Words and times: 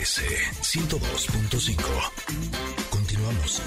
MBS 0.00 0.22
102.5. 0.62 1.76
Continuamos. 2.88 3.62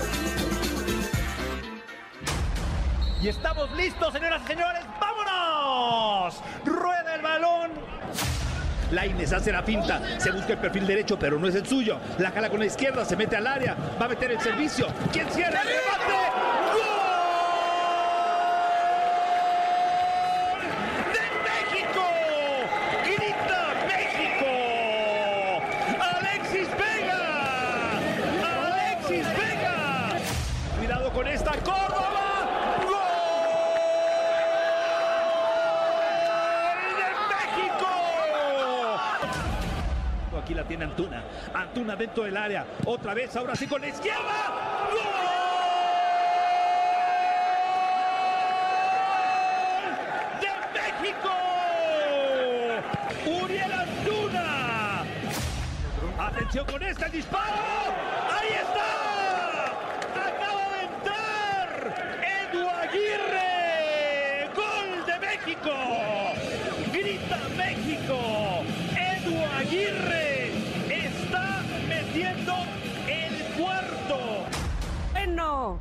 Y 3.21 3.27
estamos 3.27 3.71
listos, 3.73 4.11
señoras 4.13 4.41
y 4.43 4.47
señores. 4.47 4.83
¡Vámonos! 4.99 6.41
Rueda 6.65 7.15
el 7.15 7.21
balón. 7.21 7.71
La 8.91 9.05
Inés 9.05 9.31
hace 9.31 9.51
la 9.51 9.61
finta, 9.61 10.19
se 10.19 10.31
busca 10.31 10.53
el 10.53 10.59
perfil 10.59 10.87
derecho, 10.87 11.19
pero 11.19 11.37
no 11.37 11.47
es 11.47 11.53
el 11.53 11.67
suyo. 11.67 11.99
La 12.17 12.31
jala 12.31 12.49
con 12.49 12.59
la 12.59 12.65
izquierda, 12.65 13.05
se 13.05 13.15
mete 13.15 13.35
al 13.35 13.45
área, 13.45 13.75
va 14.01 14.05
a 14.05 14.09
meter 14.09 14.31
el 14.31 14.41
servicio. 14.41 14.87
¿Quién 15.11 15.29
cierra 15.29 15.61
el 15.61 15.67
remate? 15.67 16.62
Esta 31.33 31.53
Córdoba. 31.63 32.45
¡Gol 32.83 32.99
de 36.99 37.09
México! 37.33 37.89
Aquí 40.39 40.53
la 40.53 40.63
tiene 40.63 40.83
Antuna. 40.85 41.23
Antuna 41.55 41.95
dentro 41.95 42.25
del 42.25 42.37
área. 42.37 42.67
Otra 42.85 43.15
vez, 43.15 43.35
ahora 43.35 43.55
sí 43.55 43.65
con 43.65 43.81
la 43.81 43.87
izquierda. 43.87 44.21
¡Gol! 44.91 45.01
¡De 50.39 50.51
México! 51.01 51.31
Uriel 53.43 53.73
Antuna. 53.73 55.03
Atención 56.27 56.65
con 56.67 56.83
este 56.83 57.09
disparo. 57.09 57.55
¡Ahí 58.31 58.49
está! 58.49 58.92
Metiendo 72.33 72.53
el 73.07 73.61
cuarto. 73.61 74.19
Bueno, 75.11 75.79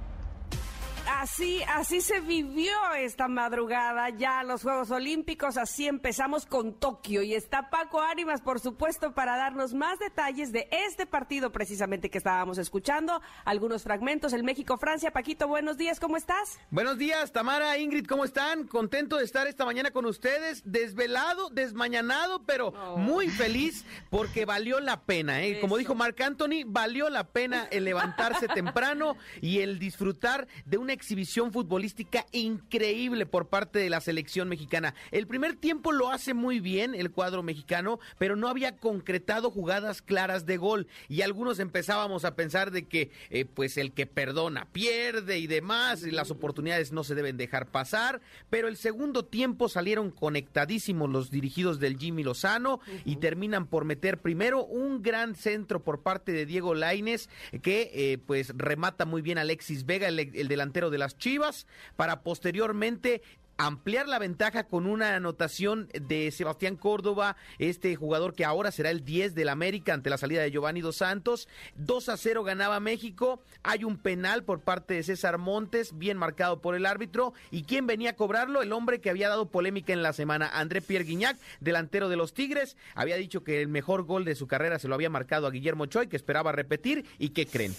así, 1.20 1.62
así 1.68 2.00
se 2.00 2.20
vivió 2.20 2.72
esta 2.96 3.28
madrugada 3.28 4.08
ya 4.10 4.42
los 4.42 4.62
Juegos 4.62 4.91
Olímpicos, 4.91 5.56
así 5.56 5.86
empezamos 5.86 6.46
con 6.46 6.74
Tokio 6.74 7.22
y 7.22 7.34
está 7.34 7.70
Paco 7.70 8.00
Ánimas, 8.00 8.41
por 8.41 8.60
supuesto, 8.60 9.12
para 9.12 9.36
darnos 9.36 9.74
más 9.74 9.98
detalles 9.98 10.52
de 10.52 10.68
este 10.70 11.06
partido 11.06 11.52
precisamente 11.52 12.10
que 12.10 12.18
estábamos 12.18 12.58
escuchando, 12.58 13.20
algunos 13.44 13.83
fragmentos, 13.83 14.33
el 14.33 14.44
México-Francia. 14.44 15.12
Paquito, 15.12 15.48
buenos 15.48 15.77
días, 15.77 16.00
¿cómo 16.00 16.16
estás? 16.16 16.58
Buenos 16.70 16.98
días, 16.98 17.33
Tamara, 17.33 17.77
Ingrid, 17.78 18.06
¿cómo 18.06 18.24
están? 18.24 18.66
Contento 18.66 19.18
de 19.18 19.24
estar 19.24 19.46
esta 19.46 19.64
mañana 19.64 19.90
con 19.90 20.06
ustedes, 20.06 20.62
desvelado, 20.64 21.50
desmañanado, 21.50 22.44
pero 22.44 22.72
muy 22.96 23.28
feliz 23.28 23.84
porque 24.10 24.44
valió 24.44 24.80
la 24.80 25.02
pena, 25.02 25.42
¿eh? 25.42 25.60
Como 25.60 25.77
dijo 25.77 25.94
Marc 25.94 26.20
Anthony, 26.20 26.64
valió 26.66 27.10
la 27.10 27.24
pena 27.24 27.68
el 27.70 27.84
levantarse 27.84 28.48
temprano 28.48 29.16
y 29.40 29.60
el 29.60 29.78
disfrutar 29.78 30.48
de 30.64 30.78
una 30.78 30.92
exhibición 31.03 31.53
futbolística 31.53 32.27
increíble 32.31 33.27
por 33.27 33.48
parte 33.48 33.81
de 33.81 33.91
la 33.91 34.00
selección 34.00 34.48
mexicana. 34.48 34.95
El 35.11 35.27
primer 35.27 35.56
tiempo 35.56 35.91
lo 35.91 36.11
hace 36.11 36.33
muy 36.33 36.61
bien 36.61 36.95
el 36.95 37.11
cuadro 37.11 37.42
mexicano, 37.42 37.98
pero 38.19 38.36
no 38.36 38.47
había 38.47 38.77
concretado 38.77 39.50
jugadas 39.50 40.00
claras 40.00 40.47
de 40.47 40.58
gol. 40.58 40.86
Y 41.08 41.23
algunos 41.23 41.58
empezábamos 41.58 42.25
a 42.25 42.36
pensar 42.36 42.70
de 42.70 42.85
que 42.85 43.11
eh, 43.30 43.45
pues 43.45 43.79
el 43.79 43.90
que 43.92 44.07
perdona 44.07 44.67
pierde 44.67 45.39
y 45.39 45.48
demás, 45.48 46.07
y 46.07 46.13
las 46.13 46.30
oportunidades 46.30 46.92
no 46.92 47.02
se 47.02 47.17
deben 47.17 47.36
dejar 47.36 47.67
pasar, 47.67 48.20
pero 48.48 48.69
el 48.69 48.77
segundo 48.77 49.24
tiempo 49.24 49.69
salieron 49.69 50.13
conectadísimos 50.13 51.11
los 51.11 51.33
dirigidos 51.33 51.80
del 51.80 51.98
Jimmy 51.98 52.23
Lozano 52.23 52.79
y 53.05 53.17
terminan 53.17 53.67
por 53.67 53.84
meter 53.84 54.19
primero 54.19 54.64
un 54.64 55.02
gran 55.02 55.34
centro 55.34 55.83
por 55.83 56.02
parte 56.02 56.30
de 56.30 56.46
Diego 56.46 56.77
Laines 56.77 57.29
que 57.61 57.90
eh, 57.92 58.19
pues 58.24 58.52
remata 58.57 59.05
muy 59.05 59.20
bien 59.20 59.39
Alexis 59.39 59.84
Vega, 59.84 60.07
el, 60.07 60.20
el 60.20 60.46
delantero 60.46 60.92
de 60.92 60.98
las 60.98 61.19
Chivas, 61.19 61.67
para 61.97 62.23
posteriormente 62.23 63.23
ampliar 63.57 64.08
la 64.08 64.19
ventaja 64.19 64.64
con 64.64 64.86
una 64.86 65.14
anotación 65.14 65.89
de 65.92 66.30
Sebastián 66.30 66.77
Córdoba, 66.77 67.36
este 67.58 67.95
jugador 67.97 68.35
que 68.35 68.45
ahora 68.45 68.70
será 68.70 68.91
el 68.91 69.05
10 69.05 69.35
del 69.35 69.48
América 69.48 69.95
ante 69.95 70.11
la 70.11 70.19
salida 70.19 70.42
de 70.42 70.51
Giovanni 70.51 70.81
Dos 70.81 70.97
Santos. 70.97 71.48
2 71.77 72.08
a 72.08 72.17
0 72.17 72.45
ganaba 72.45 72.81
México. 72.81 73.41
Hay 73.63 73.85
un 73.85 73.98
penal 73.98 74.45
por 74.45 74.61
parte 74.61 74.95
de 74.95 75.02
César 75.02 75.39
Montes, 75.39 75.97
bien 75.97 76.17
marcado 76.17 76.61
por 76.61 76.75
el 76.75 76.86
árbitro. 76.86 77.35
¿Y 77.51 77.63
quién 77.64 77.86
venía 77.86 78.11
a 78.11 78.17
cobrarlo? 78.17 78.63
El 78.63 78.73
hombre 78.73 79.01
que 79.01 79.11
había 79.11 79.29
dado 79.29 79.47
polémica 79.47 79.92
en 79.92 80.02
la 80.02 80.13
semana, 80.13 80.51
André 80.52 80.81
Pierre 80.81 81.05
Guignac, 81.05 81.39
delantero 81.61 82.08
de 82.08 82.17
los 82.17 82.35
Tigres. 82.35 82.77
Había 82.95 83.17
dicho 83.17 83.45
que 83.45 83.61
el 83.61 83.69
mejor 83.69 84.05
gol 84.05 84.25
de 84.25 84.35
su 84.35 84.47
carrera 84.47 84.79
se 84.79 84.89
lo 84.89 84.95
había 84.95 85.11
marcado 85.11 85.47
a 85.47 85.51
Guillermo 85.51 85.86
Choy, 85.86 86.08
que 86.08 86.17
esperaba 86.17 86.52
repetir. 86.52 87.05
¿Y 87.19 87.31
qué 87.31 87.47
creen? 87.47 87.75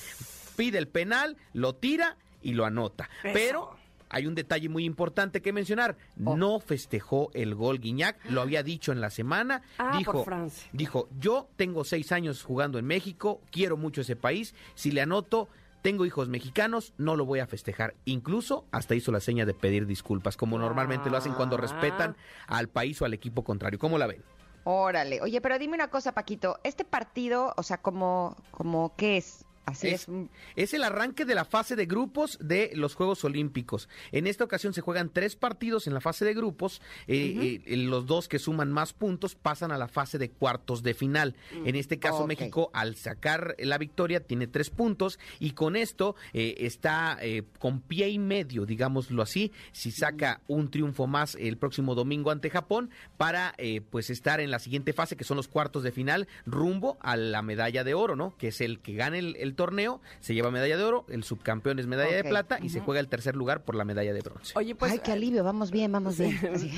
Pide 0.55 0.77
el 0.77 0.87
penal, 0.87 1.35
lo 1.53 1.73
tira 1.75 2.15
y 2.43 2.53
lo 2.53 2.65
anota. 2.65 3.09
Eso. 3.23 3.33
Pero 3.33 3.77
hay 4.09 4.27
un 4.27 4.35
detalle 4.35 4.69
muy 4.69 4.85
importante 4.85 5.41
que 5.41 5.51
mencionar. 5.53 5.95
No 6.17 6.59
festejó 6.59 7.31
el 7.33 7.55
gol 7.55 7.79
Guiñac, 7.79 8.17
lo 8.29 8.41
había 8.41 8.61
dicho 8.61 8.91
en 8.91 9.01
la 9.01 9.09
semana. 9.09 9.63
Ah, 9.79 9.95
dijo, 9.97 10.11
por 10.11 10.25
Francia. 10.25 10.69
dijo, 10.71 11.09
yo 11.19 11.47
tengo 11.55 11.83
seis 11.83 12.11
años 12.11 12.43
jugando 12.43 12.77
en 12.77 12.85
México, 12.85 13.41
quiero 13.51 13.75
mucho 13.77 14.01
ese 14.01 14.15
país. 14.15 14.53
Si 14.75 14.91
le 14.91 15.01
anoto, 15.01 15.47
tengo 15.81 16.05
hijos 16.05 16.29
mexicanos, 16.29 16.93
no 16.97 17.15
lo 17.15 17.25
voy 17.25 17.39
a 17.39 17.47
festejar. 17.47 17.95
Incluso 18.05 18.65
hasta 18.71 18.93
hizo 18.95 19.11
la 19.11 19.19
seña 19.19 19.45
de 19.45 19.53
pedir 19.53 19.85
disculpas, 19.87 20.37
como 20.37 20.57
normalmente 20.59 21.09
lo 21.09 21.17
hacen 21.17 21.33
cuando 21.33 21.55
Ah. 21.57 21.61
respetan 21.61 22.15
al 22.47 22.69
país 22.69 23.01
o 23.01 23.05
al 23.05 23.13
equipo 23.15 23.43
contrario. 23.43 23.79
¿Cómo 23.79 23.97
la 23.97 24.07
ven? 24.07 24.21
Órale. 24.65 25.21
Oye, 25.21 25.41
pero 25.41 25.59
dime 25.59 25.73
una 25.75 25.89
cosa, 25.89 26.13
Paquito. 26.13 26.57
Este 26.63 26.85
partido, 26.85 27.53
o 27.57 27.63
sea, 27.63 27.79
como, 27.79 28.37
como 28.51 28.95
¿qué 28.95 29.17
es? 29.17 29.43
Así 29.65 29.89
es. 29.89 30.07
Es, 30.07 30.15
es 30.55 30.73
el 30.73 30.83
arranque 30.83 31.25
de 31.25 31.35
la 31.35 31.45
fase 31.45 31.75
de 31.75 31.85
grupos 31.85 32.37
de 32.41 32.71
los 32.73 32.95
Juegos 32.95 33.23
Olímpicos. 33.23 33.89
En 34.11 34.27
esta 34.27 34.43
ocasión 34.43 34.73
se 34.73 34.81
juegan 34.81 35.09
tres 35.09 35.35
partidos 35.35 35.87
en 35.87 35.93
la 35.93 36.01
fase 36.01 36.25
de 36.25 36.33
grupos. 36.33 36.81
eh, 37.07 37.61
eh, 37.65 37.77
los 37.77 38.05
dos 38.05 38.27
que 38.27 38.39
suman 38.39 38.71
más 38.71 38.93
puntos 38.93 39.35
pasan 39.35 39.71
a 39.71 39.77
la 39.77 39.87
fase 39.87 40.17
de 40.17 40.29
cuartos 40.31 40.83
de 40.83 40.93
final. 40.93 41.35
En 41.65 41.75
este 41.75 41.99
caso. 41.99 42.23
México, 42.27 42.69
al 42.73 42.95
sacar 42.95 43.55
la 43.59 43.77
victoria, 43.77 44.21
tiene 44.21 44.47
tres 44.47 44.69
puntos 44.69 45.19
y 45.39 45.51
con 45.51 45.75
esto 45.75 46.15
eh, 46.33 46.55
está 46.59 47.17
eh, 47.21 47.43
con 47.59 47.81
pie 47.81 48.09
y 48.09 48.19
medio, 48.19 48.65
digámoslo 48.65 49.21
así, 49.21 49.51
si 49.71 49.91
saca 49.91 50.41
un 50.47 50.69
triunfo 50.71 51.07
más 51.07 51.35
el 51.35 51.57
próximo 51.57 51.95
domingo 51.95 52.31
ante 52.31 52.49
Japón 52.49 52.89
para 53.17 53.53
eh, 53.57 53.81
pues 53.81 54.09
estar 54.09 54.39
en 54.39 54.51
la 54.51 54.59
siguiente 54.59 54.93
fase, 54.93 55.15
que 55.15 55.23
son 55.23 55.37
los 55.37 55.47
cuartos 55.47 55.83
de 55.83 55.91
final, 55.91 56.27
rumbo 56.45 56.97
a 57.01 57.17
la 57.17 57.41
medalla 57.41 57.83
de 57.83 57.93
oro, 57.93 58.15
¿no? 58.15 58.35
Que 58.37 58.49
es 58.49 58.61
el 58.61 58.79
que 58.79 58.93
gane 58.93 59.19
el, 59.19 59.35
el 59.37 59.52
torneo, 59.53 60.01
se 60.19 60.33
lleva 60.33 60.51
medalla 60.51 60.77
de 60.77 60.83
oro, 60.83 61.05
el 61.09 61.23
subcampeón 61.23 61.79
es 61.79 61.87
medalla 61.87 62.15
de 62.15 62.23
plata 62.23 62.59
y 62.61 62.69
se 62.69 62.79
juega 62.79 62.99
el 62.99 63.07
tercer 63.07 63.35
lugar 63.35 63.63
por 63.63 63.75
la 63.75 63.85
medalla 63.85 64.13
de 64.13 64.21
bronce. 64.21 64.53
Oye, 64.55 64.75
pues... 64.75 64.91
Ay, 64.91 64.99
qué 64.99 65.11
alivio, 65.11 65.43
vamos 65.43 65.71
bien, 65.71 65.91
vamos 65.91 66.17
bien. 66.17 66.37
Así. 66.53 66.71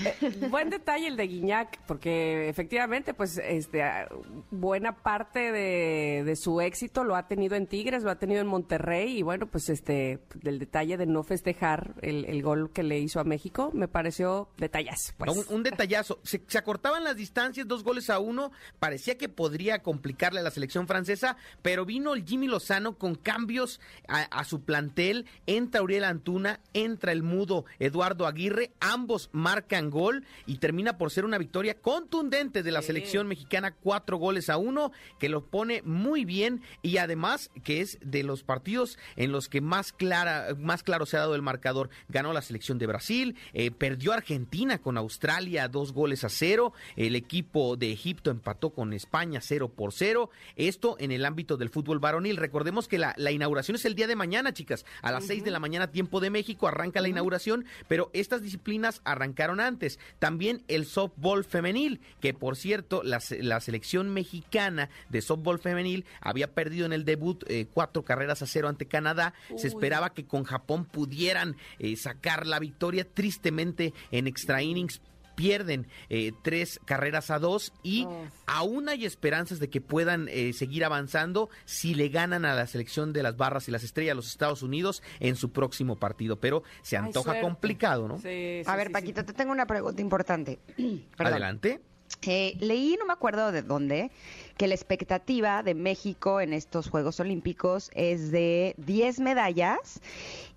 Buen 0.49 0.69
detalle 0.69 1.07
el 1.07 1.17
de 1.17 1.27
Guiñac, 1.27 1.79
porque 1.87 2.49
efectivamente, 2.49 3.13
pues, 3.13 3.37
este, 3.37 3.83
ah, 3.83 4.07
buena 4.51 4.95
parte 5.03 5.51
de, 5.51 6.23
de 6.25 6.35
su 6.35 6.61
éxito 6.61 7.03
lo 7.03 7.15
ha 7.15 7.27
tenido 7.27 7.55
en 7.55 7.67
Tigres, 7.67 8.03
lo 8.03 8.11
ha 8.11 8.19
tenido 8.19 8.41
en 8.41 8.47
Monterrey, 8.47 9.17
y 9.17 9.21
bueno, 9.21 9.47
pues, 9.47 9.69
este, 9.69 10.19
del 10.35 10.59
detalle 10.59 10.97
de 10.97 11.05
no 11.05 11.23
festejar 11.23 11.95
el, 12.01 12.25
el 12.25 12.41
gol 12.41 12.71
que 12.71 12.83
le 12.83 12.99
hizo 12.99 13.19
a 13.19 13.23
México, 13.23 13.71
me 13.73 13.87
pareció 13.87 14.49
detallazo, 14.57 15.13
pues. 15.17 15.35
Un, 15.35 15.55
un 15.55 15.63
detallazo. 15.63 16.19
Se, 16.23 16.41
se 16.47 16.57
acortaban 16.57 17.03
las 17.03 17.15
distancias, 17.15 17.67
dos 17.67 17.83
goles 17.83 18.09
a 18.09 18.19
uno. 18.19 18.51
Parecía 18.79 19.17
que 19.17 19.29
podría 19.29 19.81
complicarle 19.81 20.39
a 20.39 20.43
la 20.43 20.51
selección 20.51 20.87
francesa, 20.87 21.37
pero 21.61 21.85
vino 21.85 22.13
el 22.13 22.25
Jimmy 22.25 22.47
Lozano 22.47 22.64
con 22.97 23.15
cambios 23.15 23.79
a, 24.07 24.21
a 24.21 24.43
su 24.43 24.63
plantel. 24.63 25.25
Entra 25.45 25.83
Uriel 25.83 26.03
Antuna, 26.03 26.59
entra 26.73 27.11
el 27.11 27.21
mudo 27.21 27.65
Eduardo 27.79 28.25
Aguirre. 28.25 28.71
Ambos 28.79 29.29
marcan 29.31 29.89
gol 29.89 30.25
y 30.45 30.57
termina 30.57 30.97
por 30.97 31.11
ser 31.11 31.25
una 31.25 31.37
victoria 31.37 31.79
contundente 31.79 32.63
de 32.63 32.71
la 32.71 32.81
selección 32.81 33.27
mexicana, 33.27 33.71
cuatro 33.71 34.17
goles 34.17 34.49
a 34.49 34.57
uno, 34.57 34.91
que 35.19 35.29
lo 35.29 35.45
pone 35.45 35.83
muy 35.83 36.25
bien 36.25 36.61
y 36.81 36.97
además 36.97 37.51
que 37.63 37.81
es 37.81 37.99
de 38.01 38.23
los 38.23 38.43
partidos 38.43 38.97
en 39.15 39.31
los 39.31 39.47
que 39.47 39.61
más 39.61 39.93
clara, 39.93 40.55
más 40.57 40.81
claro 40.81 41.05
se 41.05 41.17
ha 41.17 41.21
dado 41.21 41.35
el 41.35 41.41
marcador. 41.41 41.89
Ganó 42.09 42.33
la 42.33 42.41
selección 42.41 42.79
de 42.79 42.87
Brasil, 42.87 43.35
eh, 43.53 43.71
perdió 43.71 44.11
Argentina 44.11 44.79
con 44.79 44.97
Australia 44.97 45.67
dos 45.67 45.93
goles 45.93 46.23
a 46.23 46.29
cero, 46.29 46.73
el 46.95 47.15
equipo 47.15 47.77
de 47.77 47.91
Egipto 47.91 48.31
empató 48.31 48.71
con 48.71 48.93
España 48.93 49.39
cero 49.41 49.69
por 49.69 49.93
cero. 49.93 50.29
Esto 50.55 50.95
en 50.99 51.11
el 51.11 51.25
ámbito 51.25 51.57
del 51.57 51.69
fútbol 51.69 51.99
varonil. 51.99 52.37
Recordemos 52.55 52.87
que 52.87 52.97
la, 52.97 53.13
la 53.17 53.31
inauguración 53.31 53.75
es 53.75 53.83
el 53.83 53.95
día 53.95 54.07
de 54.07 54.15
mañana, 54.15 54.53
chicas. 54.53 54.85
A 55.01 55.11
las 55.11 55.25
6 55.25 55.43
de 55.43 55.51
la 55.51 55.59
mañana, 55.59 55.91
tiempo 55.91 56.21
de 56.21 56.29
México, 56.29 56.69
arranca 56.69 57.01
la 57.01 57.09
inauguración, 57.09 57.65
pero 57.89 58.09
estas 58.13 58.41
disciplinas 58.41 59.01
arrancaron 59.03 59.59
antes. 59.59 59.99
También 60.19 60.63
el 60.69 60.85
softball 60.85 61.43
femenil, 61.43 61.99
que 62.21 62.33
por 62.33 62.55
cierto, 62.55 63.03
la, 63.03 63.21
la 63.41 63.59
selección 63.59 64.13
mexicana 64.13 64.89
de 65.09 65.21
softball 65.21 65.59
femenil 65.59 66.05
había 66.21 66.53
perdido 66.53 66.85
en 66.85 66.93
el 66.93 67.03
debut 67.03 67.43
eh, 67.49 67.67
cuatro 67.73 68.05
carreras 68.05 68.41
a 68.41 68.47
cero 68.47 68.69
ante 68.69 68.85
Canadá. 68.85 69.33
Se 69.57 69.67
esperaba 69.67 70.13
que 70.13 70.25
con 70.25 70.45
Japón 70.45 70.85
pudieran 70.85 71.57
eh, 71.77 71.97
sacar 71.97 72.47
la 72.47 72.59
victoria. 72.59 73.05
Tristemente, 73.05 73.93
en 74.11 74.27
extra 74.27 74.63
innings 74.63 75.01
pierden 75.35 75.87
eh, 76.09 76.31
tres 76.41 76.79
carreras 76.85 77.29
a 77.31 77.39
dos 77.39 77.73
y 77.83 78.05
Oh. 78.05 78.25
aún 78.47 78.89
hay 78.89 79.05
esperanzas 79.05 79.59
de 79.59 79.69
que 79.69 79.81
puedan 79.81 80.27
eh, 80.29 80.53
seguir 80.53 80.83
avanzando 80.85 81.49
si 81.65 81.93
le 81.95 82.09
ganan 82.09 82.45
a 82.45 82.55
la 82.55 82.67
selección 82.67 83.13
de 83.13 83.23
las 83.23 83.37
barras 83.37 83.67
y 83.67 83.71
las 83.71 83.83
estrellas 83.83 84.13
a 84.13 84.15
los 84.15 84.27
Estados 84.27 84.63
Unidos 84.63 85.03
en 85.19 85.35
su 85.35 85.51
próximo 85.51 85.95
partido, 85.97 86.39
pero 86.39 86.63
se 86.81 86.97
antoja 86.97 87.41
complicado, 87.41 88.07
¿no? 88.07 88.17
Sí, 88.17 88.23
sí, 88.23 88.63
A 88.65 88.75
ver, 88.75 88.87
sí, 88.87 88.89
sí. 88.89 88.93
Paquito, 88.93 89.25
te 89.25 89.33
tengo 89.33 89.51
una 89.51 89.65
pregunta 89.65 90.01
importante. 90.01 90.59
Perdón. 90.77 91.33
Adelante. 91.33 91.81
Eh, 92.27 92.55
leí, 92.59 92.95
no 92.99 93.05
me 93.05 93.13
acuerdo 93.13 93.51
de 93.51 93.61
dónde, 93.61 94.11
que 94.57 94.67
la 94.67 94.75
expectativa 94.75 95.63
de 95.63 95.73
México 95.73 96.39
en 96.39 96.53
estos 96.53 96.89
Juegos 96.89 97.19
Olímpicos 97.19 97.89
es 97.93 98.31
de 98.31 98.73
10 98.77 99.19
medallas 99.19 100.01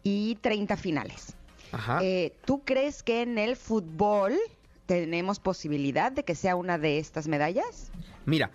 y 0.02 0.36
30 0.36 0.76
finales. 0.76 1.34
Ajá. 1.72 2.00
Eh, 2.02 2.32
¿Tú 2.44 2.62
crees 2.64 3.02
que 3.02 3.22
en 3.22 3.38
el 3.38 3.56
fútbol 3.56 4.34
tenemos 4.88 5.38
posibilidad 5.38 6.10
de 6.10 6.24
que 6.24 6.34
sea 6.34 6.56
una 6.56 6.78
de 6.78 6.98
estas 6.98 7.28
medallas? 7.28 7.92
Mira, 8.24 8.50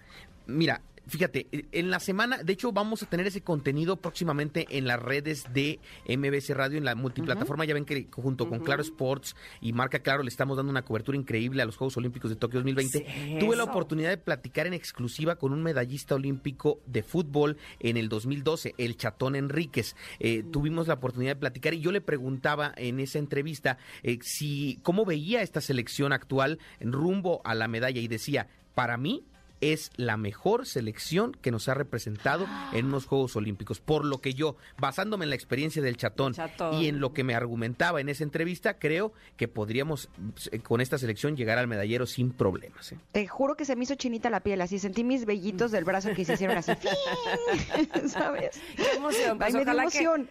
mira, 0.48 0.82
fíjate, 1.08 1.48
en 1.72 1.90
la 1.90 2.00
semana, 2.00 2.44
de 2.44 2.54
hecho 2.54 2.72
vamos 2.72 3.04
a 3.04 3.06
tener 3.08 3.28
ese 3.28 3.42
contenido 3.42 3.98
próximamente 3.98 4.66
en 4.70 4.88
las 4.88 5.02
redes 5.02 5.46
de 5.54 5.80
MBC 6.08 6.52
Radio, 6.52 6.78
en 6.78 6.86
la 6.86 6.96
multiplataforma, 6.96 7.66
ya 7.66 7.74
ven 7.74 7.86
que 7.86 8.08
junto 8.12 8.48
con 8.48 8.60
Claro 8.60 8.82
Sports 8.82 9.36
y 9.62 9.74
Marca 9.74 10.00
Claro 10.00 10.24
le 10.24 10.30
estamos 10.30 10.58
dando 10.58 10.72
una 10.72 10.84
cobertura 10.84 11.18
increíble 11.18 11.62
a 11.62 11.66
los 11.66 11.78
Juegos 11.78 11.98
Olímpicos 11.98 12.30
de 12.30 12.36
Tokio 12.36 12.60
2020. 12.60 12.98
Sí, 12.98 13.38
Tuve 13.40 13.56
la 13.56 13.64
oportunidad 13.64 14.10
de 14.10 14.18
platicar 14.18 14.68
en 14.68 14.74
exclusiva 14.74 15.36
con 15.36 15.54
un 15.54 15.64
medallista 15.64 16.16
olímpico 16.16 16.80
de 16.86 17.04
fútbol 17.04 17.58
en 17.80 17.98
el 17.98 18.10
2012, 18.10 18.76
el 18.78 18.98
Chatón 18.98 19.36
Enríquez. 19.36 19.96
Eh, 20.20 20.44
tuvimos 20.52 20.88
la 20.88 20.96
oportunidad 20.96 21.32
de 21.32 21.40
platicar 21.40 21.74
y 21.74 21.82
yo 21.82 21.92
le 21.92 22.02
preguntaba 22.02 22.74
en 22.78 23.00
esa 23.00 23.20
entrevista 23.20 23.78
eh, 24.04 24.20
si 24.22 24.80
cómo 24.84 25.06
veía 25.06 25.42
esta 25.42 25.62
selección 25.62 26.14
actual 26.14 26.60
en 26.80 26.92
rumbo 26.92 27.42
a 27.44 27.56
la 27.56 27.68
medalla 27.68 28.00
y 28.00 28.08
decía, 28.08 28.48
para 28.74 28.98
mí 28.98 29.24
es 29.72 29.92
la 29.96 30.18
mejor 30.18 30.66
selección 30.66 31.32
que 31.42 31.52
nos 31.52 31.70
ha 31.70 31.74
representado 31.74 32.46
en 32.74 32.88
unos 32.88 33.06
Juegos 33.06 33.36
Olímpicos. 33.36 33.80
Por 33.80 34.04
lo 34.06 34.20
que 34.20 34.34
yo, 34.34 34.58
basándome 34.78 35.24
en 35.26 35.30
la 35.30 35.36
experiencia 35.36 35.82
del 35.82 35.96
Chatón, 35.98 36.34
Chatón. 36.34 36.82
y 36.82 36.88
en 36.88 37.00
lo 37.00 37.14
que 37.14 37.24
me 37.24 37.36
argumentaba 37.36 38.02
en 38.02 38.10
esa 38.10 38.24
entrevista, 38.24 38.78
creo 38.80 39.14
que 39.38 39.48
podríamos 39.48 40.10
eh, 40.52 40.60
con 40.60 40.82
esta 40.82 40.98
selección 40.98 41.36
llegar 41.38 41.58
al 41.58 41.68
medallero 41.68 42.06
sin 42.06 42.32
problemas. 42.32 42.92
¿eh? 42.92 42.98
Te 43.12 43.28
juro 43.28 43.56
que 43.56 43.66
se 43.66 43.76
me 43.76 43.84
hizo 43.84 43.96
chinita 43.96 44.30
la 44.30 44.42
piel, 44.42 44.62
así 44.62 44.80
sentí 44.80 45.04
mis 45.04 45.26
vellitos 45.26 45.72
del 45.72 45.84
brazo 45.84 46.10
que 46.16 46.26
se 46.26 46.34
hicieron 46.34 46.58
así. 46.58 46.72
¿Sabes? 48.08 48.60
Qué 48.76 48.92
emoción, 48.98 49.38
pues 49.38 49.48
Ay, 49.48 49.54
me 49.54 49.60
dio 49.64 49.72
ojalá 49.74 49.90
que- 49.92 49.98
emoción. 50.00 50.30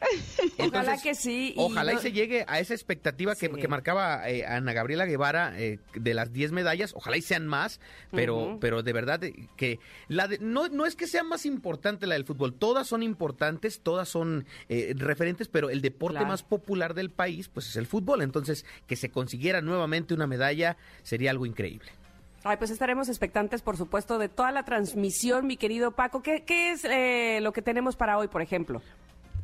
Ojalá 0.59 0.65
Entonces, 0.65 1.03
que 1.03 1.15
sí. 1.15 1.53
y 1.57 1.61
Ojalá 1.61 1.93
y 1.95 1.99
se 1.99 2.13
llegue 2.13 2.45
a 2.49 2.59
esa 2.61 2.75
expectativa 2.75 3.35
que, 3.35 3.49
Sí. 3.49 3.61
que 3.61 3.69
marcaba 3.69 4.29
eh, 4.29 4.45
Ana 4.47 4.73
Gabriela 4.73 5.05
Guevara 5.07 5.59
eh, 5.59 5.79
de 5.95 6.15
las 6.15 6.33
10 6.33 6.53
medallas. 6.53 6.93
Ojalá 6.95 7.17
y 7.17 7.23
sean 7.23 7.47
más, 7.47 7.81
pero, 8.11 8.59
pero 8.61 8.83
de 8.83 8.93
verdad 8.93 9.22
que 9.57 9.79
la 10.09 10.27
de- 10.29 10.39
no, 10.41 10.69
no 10.69 10.85
es 10.87 10.97
que 10.97 11.07
sea 11.07 11.23
más 11.23 11.47
importante 11.47 12.07
la 12.07 12.15
del 12.15 12.25
fútbol. 12.25 12.53
Todas 12.55 12.87
son 12.89 13.03
importantes, 13.03 13.81
todas 13.81 14.09
son 14.09 14.45
eh, 14.69 14.95
referentes, 14.97 15.49
pero 15.49 15.71
el 15.71 15.81
deporte 15.81 16.15
Claro. 16.17 16.29
más 16.29 16.43
popular 16.43 16.95
del 16.95 17.11
país 17.11 17.49
pues 17.49 17.69
es 17.69 17.77
el 17.77 17.87
fútbol. 17.87 18.23
Entonces, 18.23 18.67
que 18.87 18.97
se 18.97 19.11
consiguiera 19.11 19.61
nuevamente 19.61 20.15
una 20.15 20.27
medalla 20.27 20.77
sería 21.03 21.31
algo 21.31 21.47
increíble. 21.47 21.91
Ay, 22.45 22.57
pues 22.57 22.71
estaremos 22.73 23.09
expectantes, 23.09 23.63
por 23.63 23.77
supuesto, 23.77 24.19
de 24.19 24.29
toda 24.29 24.51
la 24.51 24.65
transmisión, 24.65 25.47
mi 25.47 25.57
querido 25.57 25.93
Paco. 25.93 26.23
¿Qué, 26.23 26.43
qué 26.45 26.73
es 26.73 26.85
eh, 26.85 27.39
lo 27.41 27.53
que 27.53 27.63
tenemos 27.63 27.95
para 27.95 28.19
hoy, 28.19 28.27
por 28.27 28.43
ejemplo? 28.43 28.83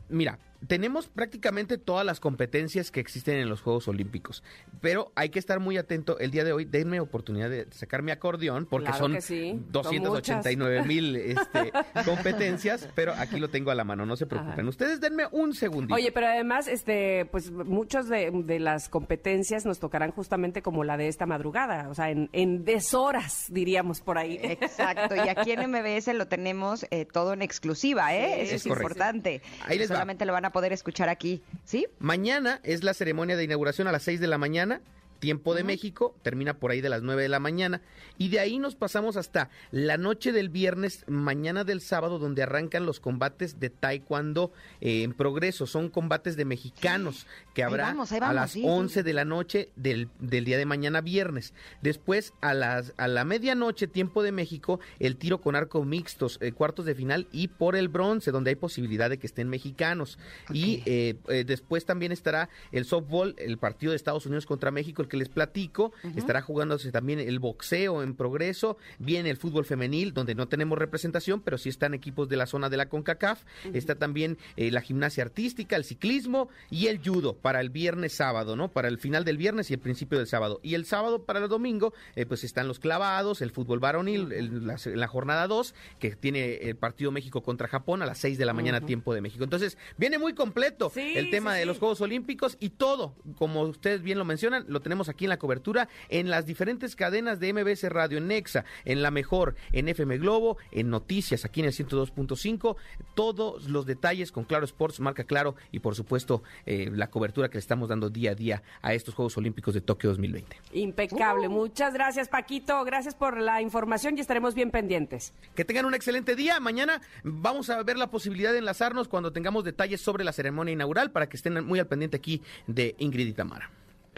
Mira, 0.08 0.38
tenemos 0.66 1.08
prácticamente 1.08 1.78
todas 1.78 2.04
las 2.04 2.20
competencias 2.20 2.90
que 2.90 3.00
existen 3.00 3.36
en 3.36 3.48
los 3.48 3.60
Juegos 3.60 3.86
Olímpicos, 3.88 4.42
pero 4.80 5.12
hay 5.14 5.28
que 5.28 5.38
estar 5.38 5.60
muy 5.60 5.76
atento. 5.76 6.18
El 6.18 6.30
día 6.30 6.44
de 6.44 6.52
hoy, 6.52 6.64
denme 6.64 7.00
oportunidad 7.00 7.48
de 7.48 7.66
sacar 7.70 8.02
mi 8.02 8.10
acordeón, 8.10 8.66
porque 8.66 8.86
Claro 8.86 8.98
son 8.98 9.22
sí, 9.22 9.50
son 9.50 9.72
289 9.72 10.82
mil 10.84 11.16
este, 11.16 11.72
competencias, 12.04 12.88
pero 12.94 13.12
aquí 13.12 13.38
lo 13.38 13.48
tengo 13.48 13.70
a 13.70 13.74
la 13.74 13.84
mano, 13.84 14.04
no 14.04 14.16
se 14.16 14.26
preocupen. 14.26 14.60
Ajá. 14.60 14.68
Ustedes 14.68 15.00
denme 15.00 15.26
un 15.30 15.54
segundito. 15.54 15.94
Oye, 15.94 16.10
pero 16.12 16.26
además, 16.26 16.66
este, 16.66 17.26
pues 17.26 17.50
muchos 17.50 18.08
de, 18.08 18.30
de 18.32 18.58
las 18.58 18.88
competencias 18.88 19.64
nos 19.64 19.78
tocarán 19.78 20.10
justamente 20.10 20.62
como 20.62 20.82
la 20.84 20.96
de 20.96 21.08
esta 21.08 21.26
madrugada, 21.26 21.88
o 21.88 21.94
sea, 21.94 22.10
en, 22.10 22.30
en 22.32 22.64
deshoras, 22.64 23.46
diríamos 23.48 24.00
por 24.00 24.18
ahí. 24.18 24.38
Exacto, 24.42 25.14
y 25.14 25.28
aquí 25.28 25.52
en 25.52 25.70
MBS 25.70 26.14
lo 26.14 26.26
tenemos 26.26 26.86
eh, 26.90 27.04
todo 27.04 27.32
en 27.32 27.42
exclusiva, 27.42 28.14
¿eh? 28.14 28.34
Sí, 28.34 28.42
Eso 28.42 28.54
es 28.56 28.66
importante. 28.66 29.42
Ahí 29.64 29.78
les 29.78 29.90
va. 29.90 29.96
Solamente 29.96 30.24
lo 30.24 30.32
van 30.32 30.44
a 30.44 30.47
poder 30.50 30.72
escuchar 30.72 31.08
aquí, 31.08 31.42
¿sí? 31.64 31.86
Mañana 31.98 32.60
es 32.62 32.84
la 32.84 32.94
ceremonia 32.94 33.36
de 33.36 33.44
inauguración 33.44 33.88
a 33.88 33.92
las 33.92 34.02
6 34.02 34.20
de 34.20 34.26
la 34.26 34.38
mañana. 34.38 34.80
Tiempo 35.18 35.54
de 35.54 35.64
México, 35.64 36.14
termina 36.22 36.54
por 36.54 36.70
ahí 36.70 36.80
de 36.80 36.88
las 36.88 37.02
9 37.02 37.22
de 37.22 37.28
la 37.28 37.40
mañana. 37.40 37.82
Y 38.18 38.28
de 38.28 38.40
ahí 38.40 38.58
nos 38.58 38.74
pasamos 38.74 39.16
hasta 39.16 39.50
la 39.70 39.96
noche 39.96 40.32
del 40.32 40.48
viernes, 40.48 41.04
mañana 41.08 41.64
del 41.64 41.80
sábado, 41.80 42.18
donde 42.18 42.42
arrancan 42.42 42.86
los 42.86 43.00
combates 43.00 43.60
de 43.60 43.70
Taekwondo 43.70 44.52
eh, 44.80 45.02
en 45.02 45.12
progreso. 45.12 45.66
Son 45.66 45.88
combates 45.88 46.36
de 46.36 46.44
mexicanos 46.44 47.26
que 47.54 47.62
Ahí 47.62 47.68
habrá 47.68 47.84
vamos, 47.84 48.12
ahí 48.12 48.20
a 48.22 48.32
las 48.32 48.52
sí, 48.52 48.60
sí. 48.60 48.66
11 48.68 49.02
de 49.02 49.12
la 49.12 49.24
noche 49.24 49.70
del, 49.76 50.08
del 50.18 50.44
día 50.44 50.58
de 50.58 50.66
mañana 50.66 51.00
viernes. 51.00 51.54
Después, 51.82 52.32
a, 52.40 52.54
las, 52.54 52.94
a 52.96 53.08
la 53.08 53.24
medianoche, 53.24 53.86
tiempo 53.86 54.22
de 54.22 54.32
México, 54.32 54.80
el 54.98 55.16
tiro 55.16 55.40
con 55.40 55.56
arco 55.56 55.84
mixtos, 55.84 56.38
eh, 56.40 56.52
cuartos 56.52 56.84
de 56.84 56.94
final 56.94 57.26
y 57.32 57.48
por 57.48 57.76
el 57.76 57.88
bronce, 57.88 58.30
donde 58.30 58.50
hay 58.50 58.56
posibilidad 58.56 59.10
de 59.10 59.18
que 59.18 59.26
estén 59.26 59.48
mexicanos. 59.48 60.18
Y 60.50 60.82
eh, 60.86 61.16
eh, 61.28 61.44
después 61.44 61.84
también 61.84 62.12
estará 62.12 62.48
el 62.72 62.84
softball, 62.84 63.34
el 63.38 63.58
partido 63.58 63.90
de 63.90 63.96
Estados 63.96 64.26
Unidos 64.26 64.46
contra 64.46 64.70
México, 64.70 65.02
el 65.02 65.07
que 65.08 65.16
les 65.16 65.28
platico. 65.28 65.92
Estará 66.16 66.42
jugándose 66.42 66.92
también 66.92 67.18
el 67.20 67.38
boxeo 67.38 68.02
en 68.02 68.14
progreso. 68.14 68.76
Viene 68.98 69.30
el 69.30 69.36
fútbol 69.36 69.64
femenil, 69.64 70.12
donde 70.14 70.34
no 70.34 70.48
tenemos 70.48 70.78
representación, 70.78 71.40
pero 71.40 71.58
sí 71.58 71.68
están 71.68 71.94
equipos 71.94 72.28
de 72.28 72.36
la 72.36 72.46
zona 72.46 72.68
de 72.68 72.76
la 72.76 72.88
CONCACAF. 72.88 73.42
Está 73.72 73.94
también 73.94 74.38
eh, 74.56 74.70
la 74.70 74.80
gimnasia 74.80 75.22
artística, 75.24 75.76
el 75.76 75.84
ciclismo 75.84 76.48
y 76.70 76.86
el 76.88 76.98
judo 77.04 77.34
para 77.36 77.60
el 77.60 77.70
viernes 77.70 78.12
sábado, 78.12 78.56
¿no? 78.56 78.68
Para 78.70 78.88
el 78.88 78.98
final 78.98 79.24
del 79.24 79.36
viernes 79.36 79.70
y 79.70 79.74
el 79.74 79.80
principio 79.80 80.18
del 80.18 80.26
sábado. 80.26 80.60
Y 80.62 80.74
el 80.74 80.84
sábado 80.84 81.24
para 81.24 81.38
el 81.40 81.48
domingo, 81.48 81.92
eh, 82.16 82.26
pues 82.26 82.44
están 82.44 82.66
los 82.68 82.78
clavados, 82.78 83.40
el 83.42 83.50
fútbol 83.50 83.78
varonil, 83.78 84.32
el- 84.32 84.66
la, 84.66 84.76
la 84.84 85.06
jornada 85.06 85.46
2, 85.46 85.74
que 85.98 86.16
tiene 86.16 86.54
el 86.56 86.76
partido 86.76 87.10
México 87.12 87.42
contra 87.42 87.68
Japón 87.68 88.02
a 88.02 88.06
las 88.06 88.18
6 88.18 88.38
de 88.38 88.44
la 88.44 88.52
mañana, 88.54 88.80
tiempo 88.80 89.14
de 89.14 89.20
México. 89.20 89.44
Entonces, 89.44 89.78
viene 89.96 90.18
muy 90.18 90.34
completo 90.34 90.90
Sí, 90.92 91.12
el 91.16 91.30
tema 91.30 91.52
sí, 91.52 91.56
de 91.58 91.62
sí. 91.62 91.66
los 91.68 91.78
Juegos 91.78 92.00
Olímpicos 92.00 92.56
y 92.58 92.70
todo, 92.70 93.14
como 93.36 93.62
ustedes 93.62 94.02
bien 94.02 94.18
lo 94.18 94.24
mencionan, 94.24 94.64
lo 94.68 94.80
tenemos 94.80 94.97
aquí 95.08 95.26
en 95.26 95.28
la 95.28 95.38
cobertura 95.38 95.88
en 96.08 96.30
las 96.30 96.46
diferentes 96.46 96.96
cadenas 96.96 97.38
de 97.38 97.52
MBS 97.52 97.84
Radio, 97.90 98.18
en 98.18 98.28
Nexa, 98.28 98.64
en 98.84 99.02
La 99.02 99.10
Mejor, 99.10 99.54
en 99.72 99.88
FM 99.88 100.18
Globo, 100.18 100.58
en 100.72 100.90
Noticias, 100.90 101.44
aquí 101.44 101.60
en 101.60 101.66
el 101.66 101.72
102.5, 101.72 102.76
todos 103.14 103.68
los 103.68 103.86
detalles 103.86 104.32
con 104.32 104.44
Claro 104.44 104.64
Sports, 104.64 105.00
marca 105.00 105.24
Claro 105.24 105.54
y 105.70 105.78
por 105.80 105.94
supuesto 105.94 106.42
eh, 106.66 106.90
la 106.92 107.08
cobertura 107.10 107.48
que 107.48 107.54
le 107.54 107.60
estamos 107.60 107.88
dando 107.88 108.10
día 108.10 108.32
a 108.32 108.34
día 108.34 108.62
a 108.82 108.94
estos 108.94 109.14
Juegos 109.14 109.36
Olímpicos 109.36 109.74
de 109.74 109.80
Tokio 109.80 110.10
2020. 110.10 110.56
Impecable. 110.72 111.48
Muchas 111.48 111.94
gracias, 111.94 112.28
Paquito. 112.28 112.84
Gracias 112.84 113.14
por 113.14 113.40
la 113.40 113.60
información 113.62 114.16
y 114.16 114.20
estaremos 114.20 114.54
bien 114.54 114.70
pendientes. 114.70 115.32
Que 115.54 115.64
tengan 115.64 115.84
un 115.84 115.94
excelente 115.94 116.34
día. 116.34 116.60
Mañana 116.60 117.00
vamos 117.22 117.70
a 117.70 117.82
ver 117.82 117.96
la 117.96 118.10
posibilidad 118.10 118.52
de 118.52 118.58
enlazarnos 118.58 119.08
cuando 119.08 119.32
tengamos 119.32 119.64
detalles 119.64 120.00
sobre 120.00 120.24
la 120.24 120.32
ceremonia 120.32 120.72
inaugural 120.72 121.10
para 121.10 121.28
que 121.28 121.36
estén 121.36 121.64
muy 121.64 121.78
al 121.78 121.86
pendiente 121.86 122.16
aquí 122.16 122.42
de 122.66 122.94
Ingrid 122.98 123.28
y 123.28 123.32
Tamara. 123.32 123.70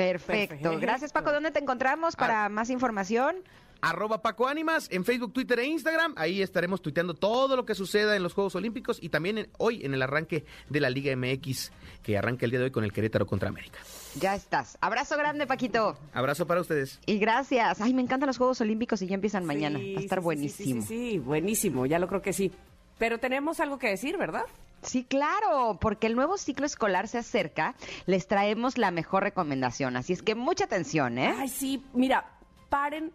Perfecto. 0.05 0.49
Perfecto. 0.57 0.79
Gracias, 0.81 1.13
Paco. 1.13 1.33
¿Dónde 1.33 1.51
te 1.51 1.59
encontramos 1.61 2.17
para 2.17 2.49
más 2.49 2.71
información? 2.71 3.37
arroba 3.83 4.21
Paco 4.21 4.47
Ánimas 4.47 4.89
en 4.91 5.07
Facebook, 5.07 5.33
Twitter 5.33 5.59
e 5.59 5.65
Instagram. 5.65 6.13
Ahí 6.19 6.43
estaremos 6.43 6.83
tuiteando 6.83 7.15
todo 7.15 7.57
lo 7.57 7.65
que 7.65 7.75
suceda 7.75 8.15
en 8.15 8.23
los 8.23 8.35
Juegos 8.35 8.55
Olímpicos 8.55 8.99
y 9.03 9.09
también 9.09 9.39
en- 9.39 9.49
hoy 9.57 9.83
en 9.87 9.95
el 9.95 10.03
arranque 10.03 10.45
de 10.69 10.81
la 10.81 10.91
Liga 10.91 11.13
MX 11.17 11.73
que 12.03 12.19
arranca 12.19 12.45
el 12.45 12.51
día 12.51 12.61
de 12.61 12.67
hoy 12.67 12.71
con 12.73 12.85
el 12.85 12.93
Querétaro 12.93 13.27
contra 13.27 13.49
América. 13.49 13.79
Ya 14.17 14.35
estás. 14.35 14.77
Abrazo 14.83 15.17
grande, 15.17 15.47
Paquito. 15.47 15.97
Abrazo 16.13 16.47
para 16.47 16.61
ustedes. 16.61 17.01
Y 17.07 17.19
gracias. 17.21 17.81
Ay, 17.81 17.95
me 17.95 18.03
encantan 18.03 18.27
los 18.27 18.37
Juegos 18.37 18.61
Olímpicos 18.61 19.01
y 19.01 19.07
ya 19.07 19.15
empiezan 19.15 19.47
mañana. 19.47 19.79
Va 19.79 20.01
a 20.01 20.03
estar 20.03 20.19
sí, 20.19 20.21
sí, 20.21 20.25
buenísimo. 20.25 20.83
Sí, 20.83 20.87
sí, 20.87 21.11
sí, 21.13 21.19
buenísimo. 21.19 21.87
Ya 21.87 21.99
lo 21.99 22.07
creo 22.07 22.21
que 22.21 22.35
sí. 22.35 22.53
Pero 23.01 23.19
tenemos 23.19 23.61
algo 23.61 23.79
que 23.79 23.89
decir, 23.89 24.19
¿verdad? 24.19 24.45
Sí, 24.83 25.05
claro, 25.05 25.79
porque 25.81 26.07
el 26.07 26.15
nuevo 26.15 26.37
ciclo 26.37 26.67
escolar 26.67 27.09
se 27.09 27.17
acerca, 27.17 27.75
les 28.05 28.29
traemos 28.29 28.77
la 28.77 28.91
mejor 28.91 29.23
recomendación. 29.23 29.97
Así 29.97 30.13
es 30.13 30.23
que 30.23 30.35
mucha 30.35 30.65
atención, 30.65 31.17
¿eh? 31.19 31.35
Ay, 31.37 31.49
sí, 31.49 31.83
mira, 31.95 32.27
paren 32.69 33.11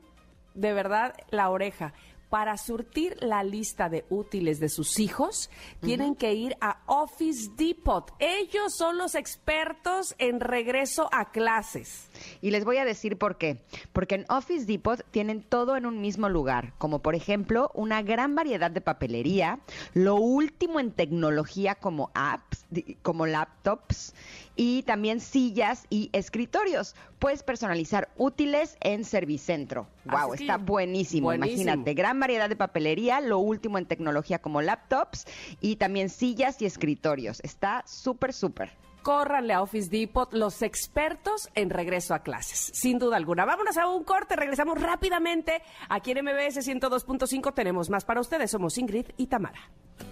de 0.56 0.74
verdad 0.74 1.15
la 1.30 1.50
oreja, 1.50 1.94
para 2.29 2.58
surtir 2.58 3.17
la 3.22 3.44
lista 3.44 3.89
de 3.89 4.05
útiles 4.10 4.60
de 4.60 4.70
sus 4.70 5.00
hijos, 5.00 5.50
tienen 5.82 6.15
que 6.15 6.34
ir 6.34 6.55
a 6.62 6.82
Office 6.86 7.51
Depot. 7.55 8.12
Ellos 8.20 8.75
son 8.75 8.98
los 8.98 9.15
expertos 9.15 10.15
en 10.17 10.39
regreso 10.39 11.08
a 11.12 11.32
clases. 11.32 12.10
Y 12.41 12.51
les 12.51 12.65
voy 12.65 12.77
a 12.77 12.86
decir 12.86 13.17
por 13.17 13.38
qué. 13.38 13.63
Porque 13.94 14.15
en 14.15 14.25
Office 14.29 14.65
Depot 14.65 15.03
tienen 15.12 15.44
todo 15.44 15.77
en 15.77 15.86
un 15.86 16.01
mismo 16.01 16.29
lugar, 16.29 16.74
como 16.77 17.00
por 17.00 17.15
ejemplo 17.15 17.72
una 17.74 18.01
gran 18.01 18.36
variedad 18.36 18.72
de 18.72 18.82
papelería, 18.82 19.60
lo 19.94 20.15
último 20.15 20.79
en 20.79 20.91
tecnología 20.91 21.75
como 21.75 22.12
apps, 22.13 22.65
como 23.01 23.25
laptops 23.25 24.13
y 24.55 24.83
también 24.83 25.19
sillas 25.19 25.85
y 25.89 26.09
escritorios. 26.13 26.95
Puedes 27.19 27.43
personalizar 27.43 28.09
útiles 28.17 28.77
en 28.81 29.03
Servicentro. 29.03 29.88
Wow, 30.05 30.33
Así, 30.33 30.43
está 30.43 30.57
buenísimo. 30.57 31.25
buenísimo. 31.27 31.62
Imagínate, 31.62 31.93
gran 31.93 32.19
variedad 32.19 32.50
de 32.50 32.55
papelería, 32.55 33.21
lo 33.21 33.39
último 33.39 33.77
en 33.77 33.85
tecnología 33.85 34.39
como 34.39 34.62
laptops 34.62 35.25
y 35.62 35.75
también 35.77 36.09
sillas 36.09 36.62
y 36.62 36.65
escritorios. 36.65 37.39
Está 37.43 37.83
súper, 37.85 38.33
súper. 38.33 38.71
Córranle 39.01 39.53
a 39.53 39.62
Office 39.62 39.88
Depot, 39.89 40.33
los 40.33 40.63
expertos 40.63 41.50
en 41.53 41.69
regreso 41.69 42.15
a 42.15 42.19
clases, 42.24 42.71
sin 42.74 42.97
duda 42.97 43.17
alguna. 43.17 43.45
Vámonos 43.45 43.77
a 43.77 43.88
un 43.88 44.03
corte, 44.03 44.35
regresamos 44.35 44.81
rápidamente. 44.81 45.62
Aquí 45.89 46.09
en 46.09 46.25
MBS 46.25 46.67
102.5 46.67 47.53
tenemos 47.53 47.91
más 47.91 48.03
para 48.03 48.19
ustedes. 48.19 48.50
Somos 48.50 48.79
Ingrid 48.79 49.05
y 49.17 49.27
Tamara. 49.27 49.69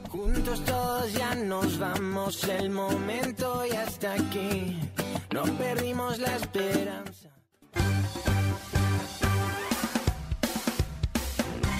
Juntos 0.09 0.63
todos 0.63 1.11
ya 1.13 1.35
nos 1.35 1.79
vamos, 1.79 2.43
el 2.43 2.69
momento 2.69 3.65
ya 3.65 3.83
está 3.83 4.13
aquí. 4.13 4.79
No 5.33 5.43
perdimos 5.57 6.19
la 6.19 6.35
esperanza. 6.35 7.29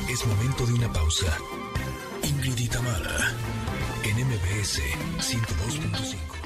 Es 0.09 0.25
momento 0.25 0.65
de 0.65 0.73
una 0.73 0.91
pausa. 0.91 1.37
Ingrid 2.23 2.57
y 2.57 2.67
Tamara, 2.67 3.31
en 4.03 4.27
MBS 4.27 4.81
102.5. 5.19 6.42